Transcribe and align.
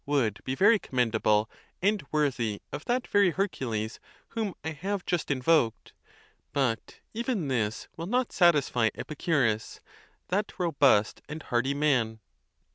would 0.07 0.39
be 0.43 0.55
very 0.55 0.79
commendable, 0.79 1.47
and 1.79 2.03
worthy 2.11 2.59
of 2.73 2.85
that 2.85 3.05
very 3.05 3.29
Hercules 3.29 3.99
whom 4.29 4.55
I 4.63 4.69
have 4.71 5.05
just 5.05 5.29
invoked): 5.29 5.93
but 6.53 7.01
even 7.13 7.49
this 7.49 7.87
will 7.95 8.07
not 8.07 8.31
satisfy 8.31 8.89
Epicurus, 8.95 9.79
that 10.29 10.53
robust 10.57 11.21
and 11.29 11.43
hardy 11.43 11.75
man! 11.75 12.19